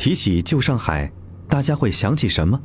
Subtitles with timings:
[0.00, 1.12] 提起旧上海，
[1.46, 2.58] 大家会想起什么？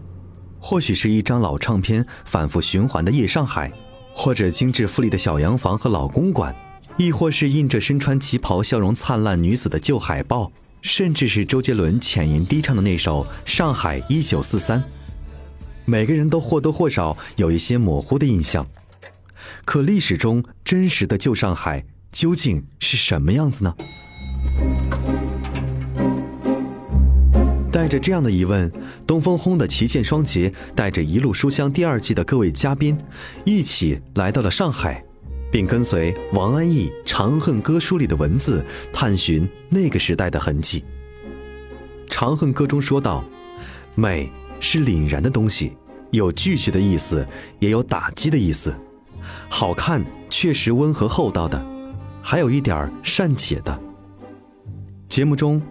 [0.57, 3.69] 或许是一张老唱片反复循环的夜上海，
[4.13, 6.56] 或者精致富丽的小洋房和老公馆，
[6.96, 10.50] 亦或是印着身穿旗袍、笑容灿烂女子的旧海报，
[10.82, 14.79] 甚至是周杰伦浅吟低唱的那首《上海一九四三》。
[15.83, 18.65] 每个人都或多或少有一些模糊的印象，
[19.65, 21.83] 可历史中真实的旧上海
[22.13, 23.75] 究竟是什么样子呢？
[27.76, 28.71] 带着这样的疑问，
[29.05, 32.98] 东风轰的旗舰双杰带着《一路书香》第二季的各位嘉宾，
[33.44, 35.04] 一起来到了上海，
[35.52, 38.63] 并跟随王安忆《长恨歌》书里的文字，
[38.94, 40.85] 探寻那个时代的痕迹。
[42.09, 43.26] 《长恨歌》中说道
[43.94, 45.73] ：“美是凛然的东西，
[46.12, 47.27] 有拒绝的意思，
[47.60, 48.73] 也有打击的意思。
[49.49, 51.62] 好看确实温和厚道的，
[52.21, 53.77] 还有一点善解的。”
[55.10, 55.62] 节目中。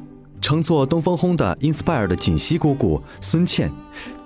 [0.44, 3.72] 乘坐东风轰的 Inspire 的锦溪姑姑孙倩，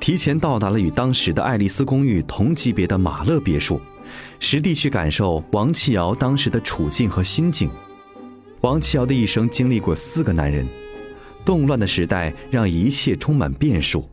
[0.00, 3.80] 提前到达了与当时的爱丽丝公寓同级别的马勒别墅，
[4.40, 7.70] 实地去感受王琦瑶当时的处境和心境。
[8.62, 10.66] 王琦瑶的一生经历过四个男人，
[11.44, 14.04] 动乱的时代让一切充满变数。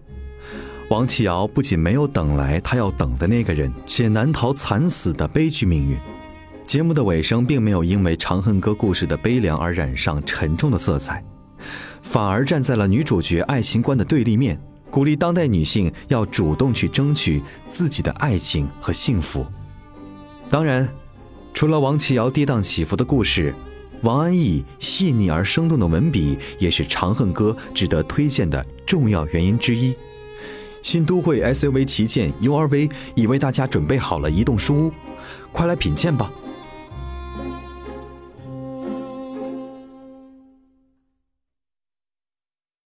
[0.91, 5.97] 王琦瑶不仅没有等来他要等的那个人，且难逃惨死的悲剧命运。
[6.67, 11.25] 节目的尾声并没有因为《长恨歌》故事的悲凉而染上沉重的色彩。
[12.07, 14.57] 反而站在了女主角爱情观的对立面，
[14.89, 19.45] 鼓励当代女性要主动去争取自己的爱情和幸福。
[20.49, 20.87] 当然，
[21.53, 23.53] 除了王琦瑶跌宕起伏的故事，
[24.01, 29.93] 王安忆细腻而生动的文笔也是《长恨歌》值得推荐的重要原因之一。
[30.83, 34.93] 新都会 SUV 旗舰 URV 已为大家准备好了移动书屋，
[35.51, 36.31] 快来品鉴吧！